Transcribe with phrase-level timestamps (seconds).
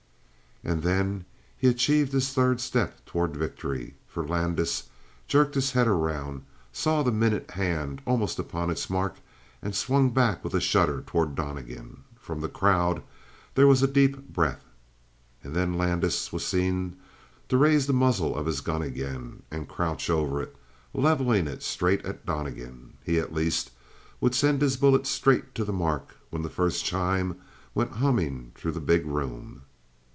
[0.63, 1.25] And then
[1.57, 4.89] he achieved his third step toward victory, for Landis
[5.27, 9.15] jerked his head around, saw the minute hand almost upon its mark,
[9.63, 12.03] and swung back with a shudder toward Donnegan.
[12.15, 13.01] From the crowd
[13.55, 14.63] there was a deep breath.
[15.43, 16.95] And then Landis was seen
[17.49, 20.55] to raise the muzzle of his gun again, and crouch over it,
[20.93, 22.97] leveling it straight at Donnegan.
[23.03, 23.71] He, at least,
[24.19, 27.37] would send his bullet straight to the mark when that first chime
[27.73, 29.63] went humming through the big room.